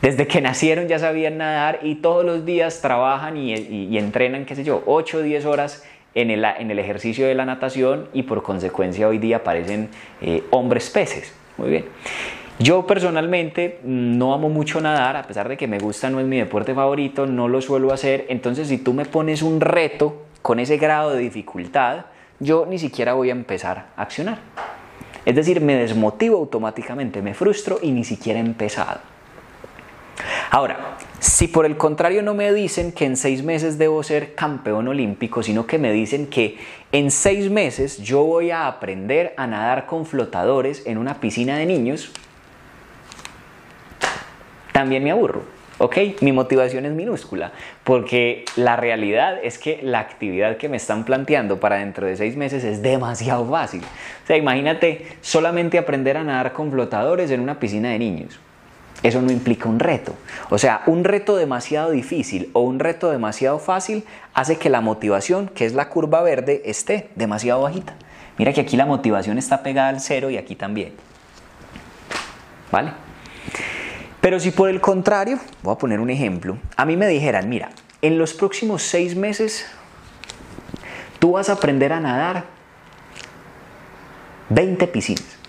Desde 0.00 0.26
que 0.26 0.40
nacieron 0.40 0.88
ya 0.88 0.98
sabían 0.98 1.38
nadar 1.38 1.78
y 1.84 1.94
todos 1.94 2.24
los 2.24 2.44
días 2.44 2.80
trabajan 2.80 3.36
y, 3.36 3.96
entrenan, 3.96 4.46
qué 4.46 4.56
sé 4.56 4.64
yo, 4.64 4.82
8 4.86 5.18
o 5.18 5.22
10 5.22 5.44
horas 5.44 5.84
en 6.14 6.30
el, 6.30 6.44
en 6.44 6.70
el, 6.70 6.78
ejercicio 6.78 7.26
de 7.26 7.34
la 7.34 7.44
natación 7.44 8.08
y 8.12 8.24
por 8.24 8.42
consecuencia 8.42 9.08
hoy 9.08 9.18
día 9.18 9.44
parecen 9.44 9.88
eh, 10.20 10.42
hombres 10.50 10.90
peces. 10.90 11.34
Muy 11.56 11.70
bien. 11.70 11.84
Yo 12.58 12.86
personalmente 12.86 13.80
no 13.82 14.34
amo 14.34 14.48
mucho 14.48 14.80
nadar, 14.80 15.16
a 15.16 15.22
pesar 15.22 15.48
de 15.48 15.56
que 15.56 15.66
me 15.66 15.78
gusta, 15.78 16.10
no 16.10 16.20
es 16.20 16.26
mi 16.26 16.38
deporte 16.38 16.74
favorito, 16.74 17.26
no 17.26 17.48
lo 17.48 17.60
suelo 17.60 17.92
hacer. 17.92 18.26
Entonces, 18.28 18.68
si 18.68 18.78
tú 18.78 18.92
me 18.92 19.04
pones 19.04 19.42
un 19.42 19.60
reto 19.60 20.26
con 20.42 20.60
ese 20.60 20.76
grado 20.76 21.10
de 21.10 21.18
dificultad, 21.18 22.06
yo 22.38 22.66
ni 22.66 22.78
siquiera 22.78 23.14
voy 23.14 23.30
a 23.30 23.32
empezar 23.32 23.86
a 23.96 24.02
accionar. 24.02 24.38
Es 25.24 25.34
decir, 25.34 25.60
me 25.60 25.76
desmotivo 25.76 26.36
automáticamente, 26.36 27.22
me 27.22 27.34
frustro 27.34 27.78
y 27.80 27.90
ni 27.90 28.04
siquiera 28.04 28.38
he 28.38 28.42
empezado. 28.42 29.00
Ahora, 30.54 30.98
si 31.18 31.48
por 31.48 31.64
el 31.64 31.78
contrario 31.78 32.22
no 32.22 32.34
me 32.34 32.52
dicen 32.52 32.92
que 32.92 33.06
en 33.06 33.16
seis 33.16 33.42
meses 33.42 33.78
debo 33.78 34.02
ser 34.02 34.34
campeón 34.34 34.86
olímpico, 34.86 35.42
sino 35.42 35.66
que 35.66 35.78
me 35.78 35.90
dicen 35.92 36.26
que 36.26 36.58
en 36.92 37.10
seis 37.10 37.50
meses 37.50 37.96
yo 38.02 38.22
voy 38.22 38.50
a 38.50 38.66
aprender 38.66 39.32
a 39.38 39.46
nadar 39.46 39.86
con 39.86 40.04
flotadores 40.04 40.82
en 40.84 40.98
una 40.98 41.20
piscina 41.20 41.56
de 41.56 41.64
niños, 41.64 42.12
también 44.72 45.02
me 45.02 45.10
aburro. 45.10 45.42
¿Ok? 45.78 45.96
Mi 46.20 46.32
motivación 46.32 46.84
es 46.84 46.92
minúscula, 46.92 47.52
porque 47.82 48.44
la 48.56 48.76
realidad 48.76 49.42
es 49.42 49.56
que 49.56 49.80
la 49.82 50.00
actividad 50.00 50.58
que 50.58 50.68
me 50.68 50.76
están 50.76 51.06
planteando 51.06 51.60
para 51.60 51.76
dentro 51.76 52.06
de 52.06 52.14
seis 52.14 52.36
meses 52.36 52.62
es 52.62 52.82
demasiado 52.82 53.48
fácil. 53.48 53.80
O 53.80 54.26
sea, 54.26 54.36
imagínate 54.36 55.06
solamente 55.22 55.78
aprender 55.78 56.18
a 56.18 56.24
nadar 56.24 56.52
con 56.52 56.70
flotadores 56.70 57.30
en 57.30 57.40
una 57.40 57.58
piscina 57.58 57.88
de 57.88 57.98
niños. 57.98 58.38
Eso 59.02 59.20
no 59.20 59.32
implica 59.32 59.68
un 59.68 59.80
reto. 59.80 60.14
O 60.50 60.58
sea, 60.58 60.82
un 60.86 61.04
reto 61.04 61.36
demasiado 61.36 61.90
difícil 61.90 62.50
o 62.52 62.60
un 62.60 62.78
reto 62.78 63.10
demasiado 63.10 63.58
fácil 63.58 64.04
hace 64.32 64.58
que 64.58 64.70
la 64.70 64.80
motivación, 64.80 65.48
que 65.48 65.66
es 65.66 65.74
la 65.74 65.88
curva 65.88 66.22
verde, 66.22 66.62
esté 66.66 67.10
demasiado 67.16 67.62
bajita. 67.62 67.94
Mira 68.38 68.52
que 68.52 68.60
aquí 68.60 68.76
la 68.76 68.86
motivación 68.86 69.38
está 69.38 69.62
pegada 69.62 69.88
al 69.88 70.00
cero 70.00 70.30
y 70.30 70.36
aquí 70.36 70.54
también. 70.54 70.92
¿Vale? 72.70 72.92
Pero 74.20 74.38
si 74.38 74.52
por 74.52 74.70
el 74.70 74.80
contrario, 74.80 75.38
voy 75.62 75.74
a 75.74 75.78
poner 75.78 75.98
un 75.98 76.08
ejemplo, 76.08 76.56
a 76.76 76.84
mí 76.84 76.96
me 76.96 77.08
dijeran, 77.08 77.48
mira, 77.48 77.70
en 78.02 78.18
los 78.18 78.34
próximos 78.34 78.82
seis 78.82 79.16
meses 79.16 79.66
tú 81.18 81.32
vas 81.32 81.48
a 81.48 81.54
aprender 81.54 81.92
a 81.92 82.00
nadar 82.00 82.44
20 84.48 84.86
piscinas. 84.86 85.41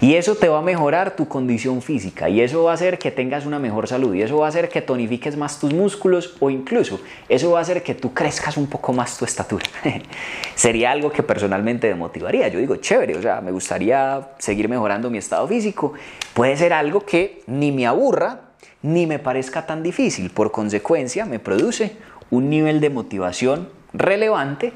Y 0.00 0.14
eso 0.14 0.36
te 0.36 0.48
va 0.48 0.60
a 0.60 0.62
mejorar 0.62 1.16
tu 1.16 1.26
condición 1.26 1.82
física 1.82 2.28
y 2.28 2.40
eso 2.40 2.62
va 2.62 2.70
a 2.70 2.74
hacer 2.74 3.00
que 3.00 3.10
tengas 3.10 3.46
una 3.46 3.58
mejor 3.58 3.88
salud 3.88 4.14
y 4.14 4.22
eso 4.22 4.38
va 4.38 4.46
a 4.46 4.48
hacer 4.48 4.68
que 4.68 4.80
tonifiques 4.80 5.36
más 5.36 5.58
tus 5.58 5.74
músculos 5.74 6.36
o 6.38 6.50
incluso 6.50 7.00
eso 7.28 7.50
va 7.50 7.58
a 7.58 7.62
hacer 7.62 7.82
que 7.82 7.96
tú 7.96 8.14
crezcas 8.14 8.56
un 8.56 8.68
poco 8.68 8.92
más 8.92 9.18
tu 9.18 9.24
estatura. 9.24 9.64
Sería 10.54 10.92
algo 10.92 11.10
que 11.10 11.24
personalmente 11.24 11.88
me 11.88 11.96
motivaría. 11.96 12.46
Yo 12.46 12.60
digo, 12.60 12.76
chévere, 12.76 13.16
o 13.16 13.22
sea, 13.22 13.40
me 13.40 13.50
gustaría 13.50 14.28
seguir 14.38 14.68
mejorando 14.68 15.10
mi 15.10 15.18
estado 15.18 15.48
físico. 15.48 15.94
Puede 16.32 16.56
ser 16.56 16.72
algo 16.72 17.04
que 17.04 17.42
ni 17.48 17.72
me 17.72 17.84
aburra 17.84 18.42
ni 18.82 19.08
me 19.08 19.18
parezca 19.18 19.66
tan 19.66 19.82
difícil. 19.82 20.30
Por 20.30 20.52
consecuencia, 20.52 21.24
me 21.24 21.40
produce 21.40 21.96
un 22.30 22.48
nivel 22.48 22.80
de 22.80 22.90
motivación 22.90 23.68
relevante 23.92 24.72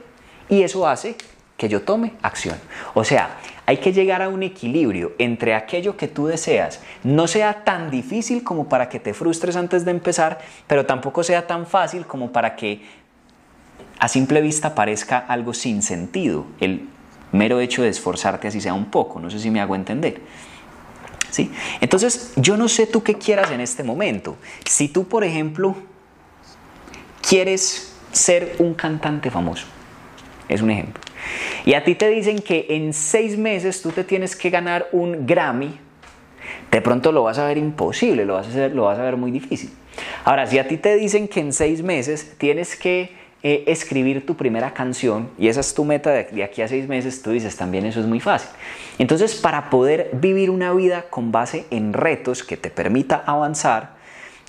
y 0.48 0.62
eso 0.62 0.88
hace 0.88 1.14
que 1.56 1.68
yo 1.68 1.82
tome 1.82 2.14
acción. 2.22 2.56
O 2.94 3.04
sea, 3.04 3.38
hay 3.66 3.76
que 3.78 3.92
llegar 3.92 4.22
a 4.22 4.28
un 4.28 4.42
equilibrio 4.42 5.12
entre 5.18 5.54
aquello 5.54 5.96
que 5.96 6.08
tú 6.08 6.26
deseas 6.26 6.80
no 7.04 7.26
sea 7.28 7.64
tan 7.64 7.90
difícil 7.90 8.42
como 8.42 8.68
para 8.68 8.88
que 8.88 8.98
te 8.98 9.14
frustres 9.14 9.56
antes 9.56 9.84
de 9.84 9.92
empezar, 9.92 10.40
pero 10.66 10.84
tampoco 10.84 11.22
sea 11.22 11.46
tan 11.46 11.66
fácil 11.66 12.06
como 12.06 12.32
para 12.32 12.56
que 12.56 12.82
a 13.98 14.08
simple 14.08 14.40
vista 14.40 14.74
parezca 14.74 15.18
algo 15.18 15.54
sin 15.54 15.82
sentido 15.82 16.46
el 16.58 16.88
mero 17.30 17.60
hecho 17.60 17.82
de 17.82 17.88
esforzarte 17.88 18.48
así 18.48 18.60
sea 18.60 18.74
un 18.74 18.86
poco. 18.86 19.20
No 19.20 19.30
sé 19.30 19.38
si 19.38 19.50
me 19.50 19.60
hago 19.60 19.74
entender. 19.74 20.20
¿Sí? 21.30 21.50
Entonces, 21.80 22.34
yo 22.36 22.58
no 22.58 22.68
sé 22.68 22.86
tú 22.86 23.02
qué 23.02 23.14
quieras 23.14 23.50
en 23.50 23.60
este 23.60 23.82
momento. 23.82 24.36
Si 24.66 24.88
tú, 24.88 25.08
por 25.08 25.24
ejemplo, 25.24 25.74
quieres 27.26 27.94
ser 28.12 28.56
un 28.58 28.74
cantante 28.74 29.30
famoso, 29.30 29.64
es 30.46 30.60
un 30.60 30.70
ejemplo. 30.70 31.02
Y 31.64 31.74
a 31.74 31.84
ti 31.84 31.94
te 31.94 32.08
dicen 32.08 32.40
que 32.40 32.66
en 32.70 32.92
seis 32.92 33.36
meses 33.36 33.82
tú 33.82 33.90
te 33.90 34.04
tienes 34.04 34.36
que 34.36 34.50
ganar 34.50 34.88
un 34.92 35.26
Grammy, 35.26 35.78
de 36.70 36.80
pronto 36.80 37.12
lo 37.12 37.22
vas 37.22 37.38
a 37.38 37.46
ver 37.46 37.58
imposible, 37.58 38.24
lo 38.24 38.34
vas 38.34 38.48
a, 38.56 39.02
ver 39.02 39.16
muy 39.16 39.30
difícil. 39.30 39.70
Ahora, 40.24 40.46
si 40.46 40.58
a 40.58 40.66
ti 40.66 40.76
te 40.76 40.96
dicen 40.96 41.28
que 41.28 41.40
en 41.40 41.52
seis 41.52 41.82
meses 41.82 42.34
tienes 42.38 42.76
que 42.76 43.12
eh, 43.42 43.64
escribir 43.66 44.24
tu 44.24 44.36
primera 44.36 44.72
canción 44.72 45.30
y 45.38 45.48
esa 45.48 45.60
es 45.60 45.74
tu 45.74 45.84
meta 45.84 46.10
de 46.10 46.42
aquí 46.42 46.62
a 46.62 46.68
seis 46.68 46.88
meses, 46.88 47.22
tú 47.22 47.30
dices 47.30 47.56
también 47.56 47.84
eso 47.84 48.00
es 48.00 48.06
muy 48.06 48.20
fácil. 48.20 48.50
Entonces, 48.98 49.34
para 49.34 49.70
poder 49.70 50.10
vivir 50.12 50.50
una 50.50 50.72
vida 50.72 51.06
con 51.10 51.30
base 51.30 51.66
en 51.70 51.92
retos 51.92 52.42
que 52.42 52.56
te 52.56 52.70
permita 52.70 53.22
avanzar, 53.26 53.96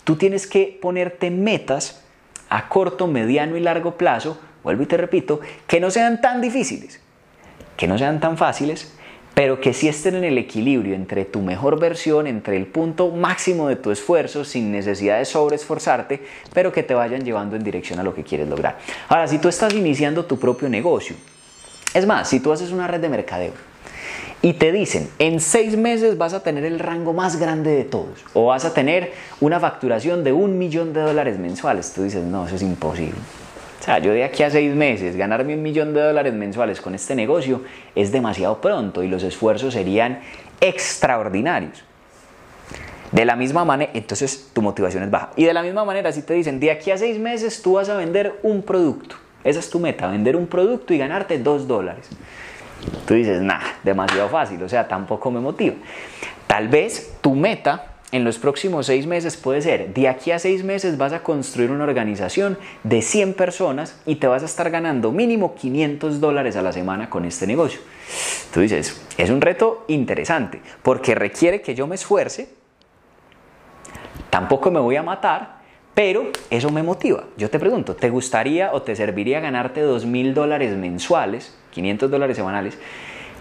tú 0.03 0.15
tienes 0.15 0.47
que 0.47 0.77
ponerte 0.81 1.29
metas 1.29 2.03
a 2.49 2.69
corto, 2.69 3.07
mediano 3.07 3.57
y 3.57 3.59
largo 3.59 3.97
plazo 3.97 4.39
vuelvo 4.63 4.83
y 4.83 4.85
te 4.85 4.97
repito, 4.97 5.39
que 5.67 5.79
no 5.79 5.91
sean 5.91 6.21
tan 6.21 6.41
difíciles, 6.41 6.99
que 7.77 7.87
no 7.87 7.97
sean 7.97 8.19
tan 8.19 8.37
fáciles, 8.37 8.93
pero 9.33 9.59
que 9.59 9.73
sí 9.73 9.87
estén 9.87 10.15
en 10.15 10.23
el 10.23 10.37
equilibrio 10.37 10.93
entre 10.93 11.25
tu 11.25 11.41
mejor 11.41 11.79
versión, 11.79 12.27
entre 12.27 12.55
el 12.55 12.67
punto 12.67 13.09
máximo 13.09 13.67
de 13.67 13.75
tu 13.75 13.91
esfuerzo, 13.91 14.45
sin 14.45 14.71
necesidad 14.71 15.17
de 15.17 15.25
sobreesforzarte, 15.25 16.21
pero 16.53 16.71
que 16.71 16.83
te 16.83 16.93
vayan 16.93 17.23
llevando 17.23 17.55
en 17.55 17.63
dirección 17.63 17.99
a 17.99 18.03
lo 18.03 18.13
que 18.13 18.23
quieres 18.23 18.47
lograr. 18.47 18.77
Ahora, 19.09 19.27
si 19.27 19.39
tú 19.39 19.47
estás 19.47 19.73
iniciando 19.73 20.25
tu 20.25 20.37
propio 20.37 20.69
negocio, 20.69 21.15
es 21.93 22.05
más, 22.05 22.29
si 22.29 22.39
tú 22.39 22.51
haces 22.51 22.71
una 22.71 22.87
red 22.87 22.99
de 22.99 23.09
mercadeo 23.09 23.53
y 24.41 24.53
te 24.53 24.71
dicen, 24.71 25.09
en 25.19 25.39
seis 25.39 25.77
meses 25.77 26.17
vas 26.17 26.33
a 26.33 26.43
tener 26.43 26.65
el 26.65 26.77
rango 26.77 27.13
más 27.13 27.37
grande 27.37 27.71
de 27.71 27.85
todos, 27.85 28.23
o 28.33 28.47
vas 28.47 28.65
a 28.65 28.73
tener 28.73 29.13
una 29.39 29.59
facturación 29.59 30.23
de 30.23 30.31
un 30.31 30.57
millón 30.57 30.93
de 30.93 31.01
dólares 31.01 31.39
mensuales, 31.39 31.93
tú 31.93 32.03
dices, 32.03 32.23
no, 32.23 32.45
eso 32.45 32.55
es 32.55 32.61
imposible. 32.61 33.17
O 33.83 33.85
sea, 33.85 33.99
yo 33.99 34.13
de 34.13 34.23
aquí 34.23 34.43
a 34.43 34.49
seis 34.49 34.73
meses 34.73 35.17
ganarme 35.17 35.55
un 35.55 35.61
millón 35.61 35.93
de 35.93 35.99
dólares 35.99 36.33
mensuales 36.33 36.79
con 36.79 36.95
este 36.95 37.15
negocio 37.15 37.63
es 37.95 38.13
demasiado 38.13 38.61
pronto 38.61 39.03
y 39.03 39.09
los 39.09 39.23
esfuerzos 39.23 39.73
serían 39.73 40.21
extraordinarios. 40.61 41.83
De 43.11 43.25
la 43.25 43.35
misma 43.35 43.65
manera, 43.65 43.91
entonces 43.93 44.51
tu 44.53 44.61
motivación 44.61 45.03
es 45.03 45.11
baja. 45.11 45.31
Y 45.35 45.43
de 45.43 45.53
la 45.53 45.61
misma 45.63 45.83
manera, 45.83 46.13
si 46.13 46.21
te 46.21 46.33
dicen, 46.33 46.61
de 46.61 46.71
aquí 46.71 46.91
a 46.91 46.97
seis 46.97 47.19
meses 47.19 47.61
tú 47.61 47.73
vas 47.73 47.89
a 47.89 47.97
vender 47.97 48.39
un 48.41 48.61
producto, 48.61 49.17
esa 49.43 49.59
es 49.59 49.69
tu 49.69 49.79
meta, 49.79 50.07
vender 50.07 50.37
un 50.37 50.47
producto 50.47 50.93
y 50.93 50.97
ganarte 50.97 51.37
dos 51.37 51.67
dólares. 51.67 52.07
Tú 53.05 53.15
dices, 53.15 53.41
nah, 53.41 53.59
demasiado 53.83 54.29
fácil, 54.29 54.63
o 54.63 54.69
sea, 54.69 54.87
tampoco 54.87 55.29
me 55.29 55.41
motiva. 55.41 55.75
Tal 56.47 56.69
vez 56.69 57.17
tu 57.19 57.35
meta 57.35 57.92
en 58.13 58.23
los 58.23 58.37
próximos 58.37 58.85
seis 58.85 59.07
meses 59.07 59.37
puede 59.37 59.63
ser, 59.63 59.91
de 59.91 60.07
aquí 60.07 60.29
a 60.29 60.37
seis 60.37 60.63
meses 60.63 60.99
vas 60.99 61.13
a 61.13 61.23
construir 61.23 61.71
una 61.71 61.83
organización 61.83 62.59
de 62.83 63.01
100 63.01 63.33
personas 63.33 63.99
y 64.05 64.17
te 64.17 64.27
vas 64.27 64.43
a 64.43 64.45
estar 64.45 64.69
ganando 64.69 65.11
mínimo 65.11 65.55
500 65.55 66.21
dólares 66.21 66.55
a 66.55 66.61
la 66.61 66.71
semana 66.71 67.09
con 67.09 67.25
este 67.25 67.47
negocio. 67.47 67.81
Tú 68.53 68.59
dices, 68.59 69.03
es 69.17 69.29
un 69.31 69.41
reto 69.41 69.83
interesante 69.87 70.61
porque 70.83 71.15
requiere 71.15 71.63
que 71.63 71.73
yo 71.73 71.87
me 71.87 71.95
esfuerce, 71.95 72.49
tampoco 74.29 74.69
me 74.69 74.79
voy 74.79 74.95
a 74.95 75.01
matar, 75.01 75.63
pero 75.95 76.27
eso 76.51 76.69
me 76.69 76.83
motiva. 76.83 77.23
Yo 77.35 77.49
te 77.49 77.57
pregunto, 77.57 77.95
¿te 77.95 78.11
gustaría 78.11 78.73
o 78.73 78.83
te 78.83 78.95
serviría 78.95 79.39
ganarte 79.39 79.81
2 79.81 80.05
mil 80.05 80.35
dólares 80.35 80.77
mensuales, 80.77 81.57
500 81.71 82.11
dólares 82.11 82.37
semanales? 82.37 82.77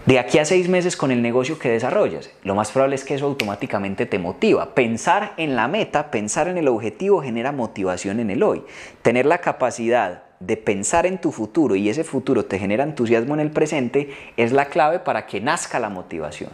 De 0.05 0.19
aquí 0.19 0.37
a 0.37 0.43
seis 0.43 0.67
meses 0.67 0.97
con 0.97 1.11
el 1.11 1.21
negocio 1.21 1.57
que 1.57 1.69
desarrollas, 1.69 2.29
lo 2.43 2.55
más 2.55 2.71
probable 2.71 2.95
es 2.95 3.05
que 3.05 3.15
eso 3.15 3.25
automáticamente 3.25 4.05
te 4.05 4.19
motiva. 4.19 4.75
Pensar 4.75 5.33
en 5.37 5.55
la 5.55 5.69
meta, 5.69 6.11
pensar 6.11 6.49
en 6.49 6.57
el 6.57 6.67
objetivo 6.67 7.21
genera 7.21 7.53
motivación 7.53 8.19
en 8.19 8.29
el 8.29 8.43
hoy. 8.43 8.63
Tener 9.01 9.25
la 9.25 9.37
capacidad 9.37 10.23
de 10.41 10.57
pensar 10.57 11.05
en 11.05 11.21
tu 11.21 11.31
futuro 11.31 11.77
y 11.77 11.87
ese 11.87 12.03
futuro 12.03 12.43
te 12.43 12.59
genera 12.59 12.83
entusiasmo 12.83 13.33
en 13.33 13.39
el 13.39 13.51
presente 13.51 14.13
es 14.35 14.51
la 14.51 14.65
clave 14.65 14.99
para 14.99 15.25
que 15.25 15.39
nazca 15.39 15.79
la 15.79 15.87
motivación. 15.87 16.49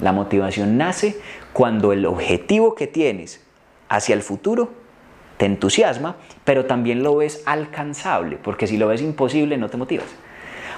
La 0.00 0.12
motivación 0.12 0.76
nace 0.76 1.16
cuando 1.52 1.92
el 1.92 2.06
objetivo 2.06 2.76
que 2.76 2.86
tienes 2.86 3.44
hacia 3.88 4.14
el 4.14 4.22
futuro 4.22 4.70
te 5.38 5.46
entusiasma, 5.46 6.14
pero 6.44 6.66
también 6.66 7.02
lo 7.02 7.16
ves 7.16 7.42
alcanzable, 7.46 8.36
porque 8.36 8.68
si 8.68 8.76
lo 8.76 8.86
ves 8.86 9.02
imposible 9.02 9.56
no 9.56 9.68
te 9.70 9.76
motivas. 9.76 10.06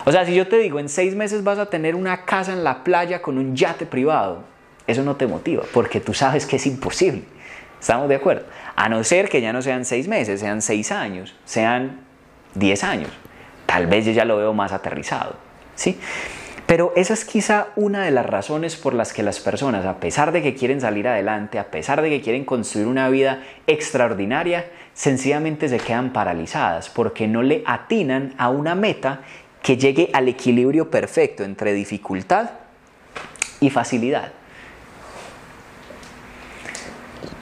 O 0.04 0.12
sea, 0.12 0.26
si 0.26 0.34
yo 0.34 0.46
te 0.48 0.58
digo, 0.58 0.78
en 0.78 0.88
seis 0.88 1.14
meses 1.14 1.44
vas 1.44 1.58
a 1.58 1.66
tener 1.66 1.94
una 1.94 2.24
casa 2.24 2.52
en 2.52 2.62
la 2.62 2.84
playa 2.84 3.22
con 3.22 3.38
un 3.38 3.56
yate 3.56 3.86
privado, 3.86 4.44
eso 4.86 5.02
no 5.02 5.16
te 5.16 5.26
motiva, 5.26 5.62
porque 5.72 6.00
tú 6.00 6.12
sabes 6.12 6.46
que 6.46 6.56
es 6.56 6.66
imposible. 6.66 7.22
¿Estamos 7.80 8.08
de 8.08 8.16
acuerdo? 8.16 8.44
A 8.76 8.88
no 8.88 9.02
ser 9.04 9.28
que 9.28 9.40
ya 9.40 9.52
no 9.52 9.62
sean 9.62 9.84
seis 9.84 10.08
meses, 10.08 10.40
sean 10.40 10.62
seis 10.62 10.92
años, 10.92 11.34
sean 11.44 12.00
diez 12.54 12.84
años. 12.84 13.10
Tal 13.66 13.86
vez 13.86 14.04
yo 14.04 14.12
ya 14.12 14.24
lo 14.24 14.36
veo 14.36 14.52
más 14.52 14.72
aterrizado. 14.72 15.36
¿sí? 15.74 15.98
Pero 16.66 16.92
esa 16.96 17.12
es 17.12 17.26
quizá 17.26 17.68
una 17.76 18.04
de 18.04 18.10
las 18.10 18.24
razones 18.24 18.76
por 18.76 18.94
las 18.94 19.12
que 19.12 19.22
las 19.22 19.38
personas, 19.38 19.84
a 19.84 20.00
pesar 20.00 20.32
de 20.32 20.42
que 20.42 20.54
quieren 20.54 20.80
salir 20.80 21.06
adelante, 21.06 21.58
a 21.58 21.70
pesar 21.70 22.00
de 22.00 22.08
que 22.08 22.22
quieren 22.22 22.44
construir 22.44 22.86
una 22.86 23.08
vida 23.10 23.42
extraordinaria, 23.66 24.70
sencillamente 24.94 25.68
se 25.68 25.78
quedan 25.78 26.12
paralizadas 26.12 26.88
porque 26.88 27.28
no 27.28 27.42
le 27.42 27.62
atinan 27.66 28.32
a 28.38 28.48
una 28.48 28.74
meta 28.74 29.20
que 29.64 29.78
llegue 29.78 30.10
al 30.12 30.28
equilibrio 30.28 30.90
perfecto 30.90 31.42
entre 31.42 31.72
dificultad 31.72 32.50
y 33.60 33.70
facilidad. 33.70 34.30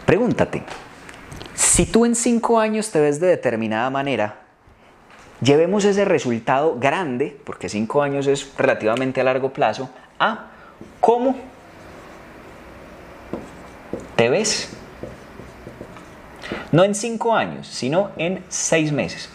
Pregúntate, 0.06 0.62
si 1.56 1.84
tú 1.84 2.06
en 2.06 2.14
cinco 2.14 2.60
años 2.60 2.92
te 2.92 3.00
ves 3.00 3.18
de 3.18 3.26
determinada 3.26 3.90
manera, 3.90 4.38
llevemos 5.40 5.84
ese 5.84 6.04
resultado 6.04 6.78
grande, 6.78 7.36
porque 7.42 7.68
cinco 7.68 8.02
años 8.02 8.28
es 8.28 8.52
relativamente 8.56 9.20
a 9.20 9.24
largo 9.24 9.52
plazo, 9.52 9.90
a 10.20 10.46
cómo 11.00 11.34
te 14.14 14.30
ves. 14.30 14.70
No 16.70 16.84
en 16.84 16.94
cinco 16.94 17.34
años, 17.34 17.66
sino 17.66 18.12
en 18.16 18.44
seis 18.48 18.92
meses 18.92 19.28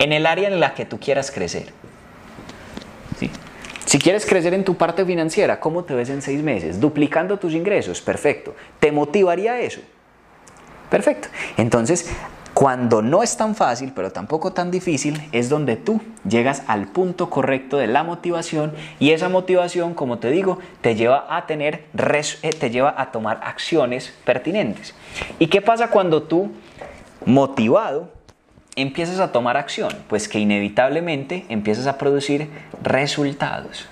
en 0.00 0.12
el 0.12 0.26
área 0.26 0.48
en 0.48 0.58
la 0.58 0.74
que 0.74 0.84
tú 0.84 0.98
quieras 0.98 1.30
crecer. 1.30 1.72
Si 3.84 3.98
quieres 3.98 4.24
crecer 4.24 4.54
en 4.54 4.64
tu 4.64 4.76
parte 4.76 5.04
financiera, 5.04 5.58
¿cómo 5.58 5.84
te 5.84 5.94
ves 5.94 6.10
en 6.10 6.22
seis 6.22 6.42
meses? 6.42 6.80
Duplicando 6.80 7.38
tus 7.38 7.54
ingresos, 7.54 8.00
perfecto. 8.00 8.54
¿Te 8.78 8.92
motivaría 8.92 9.60
eso? 9.60 9.80
Perfecto. 10.88 11.28
Entonces, 11.56 12.08
cuando 12.54 13.02
no 13.02 13.22
es 13.22 13.36
tan 13.36 13.54
fácil, 13.54 13.92
pero 13.94 14.12
tampoco 14.12 14.52
tan 14.52 14.70
difícil, 14.70 15.20
es 15.32 15.48
donde 15.48 15.76
tú 15.76 16.00
llegas 16.28 16.62
al 16.66 16.86
punto 16.86 17.30
correcto 17.30 17.78
de 17.78 17.88
la 17.88 18.04
motivación 18.04 18.74
y 19.00 19.10
esa 19.10 19.28
motivación, 19.28 19.94
como 19.94 20.18
te 20.18 20.30
digo, 20.30 20.58
te 20.80 20.94
lleva 20.94 21.26
a 21.28 21.46
tener, 21.46 21.86
eh, 21.92 22.50
te 22.50 22.70
lleva 22.70 22.94
a 22.96 23.10
tomar 23.10 23.40
acciones 23.42 24.14
pertinentes. 24.24 24.94
¿Y 25.38 25.48
qué 25.48 25.62
pasa 25.62 25.88
cuando 25.88 26.22
tú, 26.22 26.52
motivado, 27.26 28.19
empiezas 28.80 29.20
a 29.20 29.32
tomar 29.32 29.56
acción? 29.56 29.92
Pues 30.08 30.28
que 30.28 30.38
inevitablemente 30.38 31.44
empiezas 31.48 31.86
a 31.86 31.98
producir 31.98 32.48
resultados. 32.82 33.88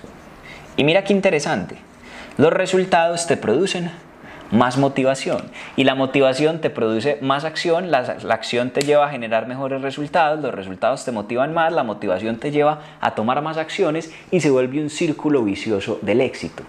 Y 0.77 0.83
mira 0.83 1.03
qué 1.03 1.13
interesante, 1.13 1.75
los 2.37 2.53
resultados 2.53 3.27
te 3.27 3.37
producen 3.37 3.91
más 4.51 4.77
motivación. 4.77 5.43
Y 5.75 5.83
la 5.83 5.95
motivación 5.95 6.61
te 6.61 6.69
produce 6.69 7.17
más 7.21 7.45
acción, 7.45 7.91
la, 7.91 8.17
acción 8.29 8.71
te 8.71 8.81
lleva 8.81 9.05
a 9.05 9.09
generar 9.09 9.47
mejores 9.47 9.81
resultados, 9.81 10.39
los 10.41 10.53
resultados 10.53 11.05
te 11.05 11.11
motivan 11.11 11.53
más, 11.53 11.73
la 11.73 11.83
motivación 11.83 12.37
te 12.37 12.51
lleva 12.51 12.81
a 13.01 13.15
tomar 13.15 13.41
más 13.41 13.57
acciones 13.57 14.11
y 14.31 14.39
se 14.41 14.49
vuelve 14.49 14.81
un 14.81 14.89
círculo 14.89 15.43
vicioso 15.43 15.99
del 16.01 16.21
éxito. 16.21 16.63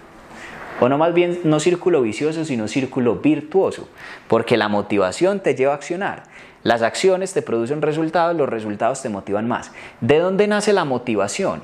O 0.79 0.89
no 0.89 0.97
más 0.97 1.13
bien, 1.13 1.39
no 1.43 1.59
círculo 1.59 2.01
vicioso, 2.01 2.43
sino 2.43 2.67
círculo 2.67 3.17
virtuoso, 3.17 3.87
porque 4.27 4.57
la 4.57 4.67
motivación 4.67 5.39
te 5.39 5.53
lleva 5.53 5.73
a 5.73 5.75
accionar. 5.75 6.23
Las 6.63 6.81
acciones 6.81 7.33
te 7.33 7.41
producen 7.41 7.81
resultados, 7.81 8.35
los 8.35 8.47
resultados 8.49 9.01
te 9.01 9.09
motivan 9.09 9.47
más. 9.47 9.71
¿De 9.99 10.19
dónde 10.19 10.47
nace 10.47 10.73
la 10.73 10.85
motivación? 10.85 11.61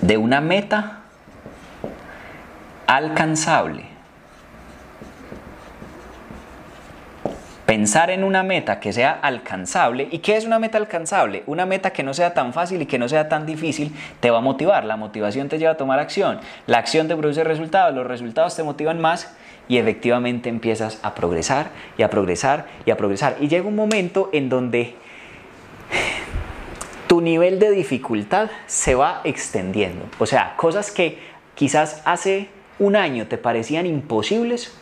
De 0.00 0.16
una 0.16 0.40
meta 0.40 1.00
alcanzable 2.86 3.94
Pensar 7.66 8.10
en 8.10 8.24
una 8.24 8.42
meta 8.42 8.78
que 8.78 8.92
sea 8.92 9.18
alcanzable. 9.22 10.06
¿Y 10.10 10.18
qué 10.18 10.36
es 10.36 10.44
una 10.44 10.58
meta 10.58 10.76
alcanzable? 10.76 11.44
Una 11.46 11.64
meta 11.64 11.90
que 11.94 12.02
no 12.02 12.12
sea 12.12 12.34
tan 12.34 12.52
fácil 12.52 12.82
y 12.82 12.86
que 12.86 12.98
no 12.98 13.08
sea 13.08 13.30
tan 13.30 13.46
difícil 13.46 13.96
te 14.20 14.30
va 14.30 14.38
a 14.38 14.42
motivar. 14.42 14.84
La 14.84 14.98
motivación 14.98 15.48
te 15.48 15.58
lleva 15.58 15.72
a 15.72 15.76
tomar 15.78 15.98
acción. 15.98 16.40
La 16.66 16.76
acción 16.76 17.08
te 17.08 17.16
produce 17.16 17.42
resultados. 17.42 17.94
Los 17.94 18.06
resultados 18.06 18.54
te 18.54 18.62
motivan 18.62 19.00
más 19.00 19.34
y 19.68 19.78
efectivamente 19.78 20.48
empiezas 20.48 21.00
a 21.02 21.14
progresar 21.14 21.70
y 21.96 22.02
a 22.02 22.10
progresar 22.10 22.66
y 22.84 22.90
a 22.90 22.96
progresar. 22.96 23.36
Y 23.40 23.48
llega 23.48 23.66
un 23.66 23.76
momento 23.76 24.30
en 24.32 24.48
donde 24.48 24.94
tu 27.06 27.20
nivel 27.20 27.58
de 27.58 27.70
dificultad 27.70 28.50
se 28.66 28.94
va 28.94 29.20
extendiendo. 29.24 30.06
O 30.18 30.26
sea, 30.26 30.54
cosas 30.56 30.90
que 30.90 31.18
quizás 31.54 32.02
hace 32.04 32.48
un 32.78 32.96
año 32.96 33.26
te 33.26 33.38
parecían 33.38 33.86
imposibles, 33.86 34.76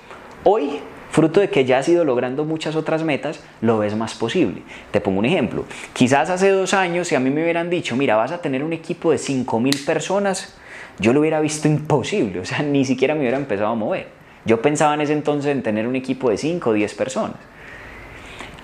hoy 0.45 0.81
fruto 1.11 1.41
de 1.41 1.51
que 1.51 1.67
ya 1.67 1.79
has 1.79 1.89
ido 1.89 2.07
logrando 2.07 2.45
muchas 2.45 2.75
otras 2.75 3.05
metas, 3.05 3.45
lo 3.61 3.79
ves 3.79 3.95
más 3.95 4.15
posible. 4.15 4.63
Te 4.91 5.01
pongo 5.01 5.19
un 5.19 5.27
ejemplo. 5.27 5.67
Quizás 5.93 6.31
hace 6.31 6.49
dos 6.49 6.73
años, 6.73 7.09
si 7.09 7.15
a 7.15 7.21
mí 7.21 7.29
me 7.29 7.43
hubieran 7.43 7.69
dicho, 7.69 7.97
mira, 7.97 8.17
vas 8.17 8.33
a 8.33 8.41
tener 8.41 8.65
un 8.65 8.73
equipo 8.73 9.11
de 9.11 9.19
5.000 9.19 9.85
personas, 9.85 10.57
yo 10.99 11.13
lo 11.13 11.21
hubiera 11.21 11.41
visto 11.41 11.69
imposible, 11.69 12.41
o 12.41 12.45
sea, 12.47 12.63
ni 12.63 12.87
siquiera 12.87 13.15
me 13.15 13.21
hubiera 13.21 13.37
empezado 13.37 13.69
a 13.69 13.75
mover. 13.75 14.22
Yo 14.45 14.61
pensaba 14.61 14.95
en 14.95 15.03
ese 15.03 15.13
entonces 15.13 15.53
en 15.53 15.63
tener 15.63 15.87
un 15.87 15.97
equipo 15.97 16.31
de 16.31 16.37
5 16.37 16.71
o 16.71 16.73
10 16.73 16.95
personas. 16.95 17.37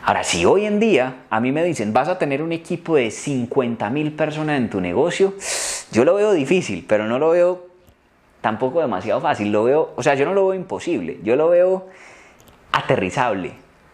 Ahora, 0.05 0.25
si 0.25 0.45
hoy 0.45 0.65
en 0.65 0.81
día 0.81 1.17
a 1.29 1.39
mí 1.41 1.53
me 1.53 1.63
dicen, 1.63 1.93
vas 1.93 2.09
a 2.09 2.19
tener 2.19 2.43
un 2.43 2.53
equipo 2.53 2.97
de 2.97 3.09
50.000 3.09 4.17
personas 4.17 4.59
en 4.59 4.71
tu 4.71 4.81
negocio, 4.81 5.35
yo 5.93 6.05
lo 6.05 6.15
veo 6.15 6.33
difícil, 6.33 6.85
pero 6.89 7.07
no 7.07 7.19
lo 7.19 7.31
veo 7.31 7.67
tampoco 8.41 8.81
demasiado 8.81 9.21
fácil. 9.21 9.53
Lo 9.53 9.65
veo, 9.65 9.93
o 9.97 10.03
sea, 10.03 10.15
yo 10.15 10.25
no 10.25 10.35
lo 10.35 10.49
veo 10.49 10.55
imposible, 10.55 11.19
yo 11.23 11.37
lo 11.37 11.51
veo 11.51 11.89
aterrizable, 12.73 13.53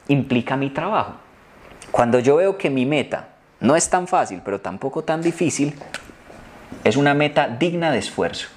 implica 0.09 0.57
mi 0.57 0.71
trabajo. 0.71 1.15
Cuando 1.91 2.19
yo 2.19 2.37
veo 2.37 2.59
que 2.59 2.71
mi 2.71 2.87
meta 2.87 3.31
no 3.61 3.77
es 3.77 3.91
tan 3.91 4.07
fácil, 4.07 4.41
pero 4.45 4.61
tampoco 4.61 5.05
tan 5.05 5.23
difícil, 5.23 5.75
es 6.85 6.97
una 6.97 7.15
meta 7.15 7.49
digna 7.49 7.91
de 7.91 7.99
esfuerzo. 7.99 8.49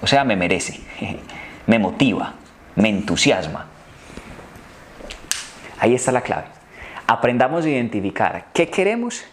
sea, 0.11 0.23
me 0.23 0.35
merece, 0.35 0.79
me 1.67 1.79
motiva, 1.79 2.33
me 2.75 2.89
entusiasma. 2.89 3.67
Ahí 5.79 5.95
está 5.95 6.11
la 6.11 6.21
clave. 6.21 6.45
Aprendamos 7.07 7.65
a 7.65 7.69
identificar 7.69 8.47
qué 8.53 8.69
queremos, 8.69 9.23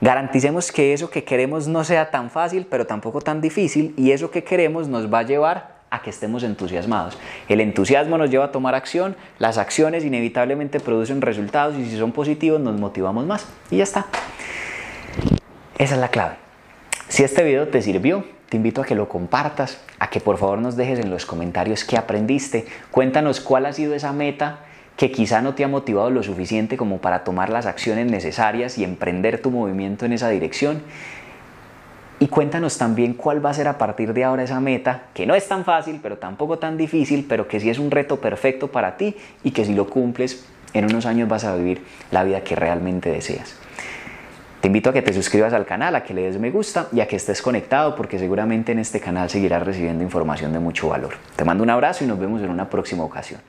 garanticemos 0.00 0.72
que 0.72 0.92
eso 0.92 1.10
que 1.10 1.24
queremos 1.24 1.68
no 1.68 1.84
sea 1.84 2.10
tan 2.10 2.30
fácil, 2.30 2.66
pero 2.70 2.86
tampoco 2.86 3.20
tan 3.20 3.40
difícil, 3.40 3.94
y 3.96 4.12
eso 4.12 4.30
que 4.30 4.42
queremos 4.42 4.88
nos 4.88 5.12
va 5.12 5.18
a 5.18 5.22
llevar 5.24 5.82
a 5.90 6.00
que 6.00 6.10
estemos 6.10 6.42
entusiasmados. 6.42 7.18
El 7.48 7.60
entusiasmo 7.60 8.16
nos 8.16 8.30
lleva 8.30 8.46
a 8.46 8.52
tomar 8.52 8.74
acción, 8.74 9.14
las 9.38 9.58
acciones 9.58 10.04
inevitablemente 10.04 10.80
producen 10.80 11.20
resultados 11.20 11.76
y 11.76 11.84
si 11.84 11.98
son 11.98 12.12
positivos 12.12 12.60
nos 12.60 12.80
motivamos 12.80 13.26
más. 13.26 13.46
Y 13.70 13.76
ya 13.76 13.84
está. 13.84 14.06
Esa 15.76 15.94
es 15.94 16.00
la 16.00 16.08
clave. 16.08 16.36
Si 17.08 17.22
este 17.22 17.42
video 17.42 17.68
te 17.68 17.82
sirvió, 17.82 18.24
te 18.52 18.58
invito 18.58 18.82
a 18.82 18.84
que 18.84 18.94
lo 18.94 19.08
compartas, 19.08 19.80
a 19.98 20.10
que 20.10 20.20
por 20.20 20.36
favor 20.36 20.58
nos 20.58 20.76
dejes 20.76 20.98
en 20.98 21.08
los 21.08 21.24
comentarios 21.24 21.84
qué 21.84 21.96
aprendiste, 21.96 22.66
cuéntanos 22.90 23.40
cuál 23.40 23.64
ha 23.64 23.72
sido 23.72 23.94
esa 23.94 24.12
meta 24.12 24.58
que 24.98 25.10
quizá 25.10 25.40
no 25.40 25.54
te 25.54 25.64
ha 25.64 25.68
motivado 25.68 26.10
lo 26.10 26.22
suficiente 26.22 26.76
como 26.76 26.98
para 26.98 27.24
tomar 27.24 27.48
las 27.48 27.64
acciones 27.64 28.10
necesarias 28.10 28.76
y 28.76 28.84
emprender 28.84 29.40
tu 29.40 29.50
movimiento 29.50 30.04
en 30.04 30.12
esa 30.12 30.28
dirección 30.28 30.82
y 32.20 32.28
cuéntanos 32.28 32.76
también 32.76 33.14
cuál 33.14 33.42
va 33.42 33.48
a 33.48 33.54
ser 33.54 33.68
a 33.68 33.78
partir 33.78 34.12
de 34.12 34.22
ahora 34.22 34.42
esa 34.42 34.60
meta, 34.60 35.04
que 35.14 35.24
no 35.24 35.34
es 35.34 35.48
tan 35.48 35.64
fácil, 35.64 36.00
pero 36.02 36.18
tampoco 36.18 36.58
tan 36.58 36.76
difícil, 36.76 37.24
pero 37.26 37.48
que 37.48 37.58
sí 37.58 37.70
es 37.70 37.78
un 37.78 37.90
reto 37.90 38.20
perfecto 38.20 38.68
para 38.68 38.98
ti 38.98 39.16
y 39.42 39.52
que 39.52 39.64
si 39.64 39.72
lo 39.72 39.86
cumples, 39.88 40.44
en 40.74 40.84
unos 40.84 41.06
años 41.06 41.26
vas 41.26 41.44
a 41.44 41.56
vivir 41.56 41.82
la 42.10 42.22
vida 42.22 42.44
que 42.44 42.54
realmente 42.54 43.10
deseas. 43.10 43.61
Te 44.62 44.68
invito 44.68 44.90
a 44.90 44.92
que 44.92 45.02
te 45.02 45.12
suscribas 45.12 45.52
al 45.54 45.66
canal, 45.66 45.96
a 45.96 46.04
que 46.04 46.14
le 46.14 46.22
des 46.22 46.38
me 46.38 46.52
gusta 46.52 46.86
y 46.92 47.00
a 47.00 47.08
que 47.08 47.16
estés 47.16 47.42
conectado 47.42 47.96
porque 47.96 48.16
seguramente 48.16 48.70
en 48.70 48.78
este 48.78 49.00
canal 49.00 49.28
seguirás 49.28 49.64
recibiendo 49.64 50.04
información 50.04 50.52
de 50.52 50.60
mucho 50.60 50.88
valor. 50.88 51.14
Te 51.34 51.44
mando 51.44 51.64
un 51.64 51.70
abrazo 51.70 52.04
y 52.04 52.06
nos 52.06 52.20
vemos 52.20 52.40
en 52.42 52.48
una 52.48 52.70
próxima 52.70 53.02
ocasión. 53.02 53.40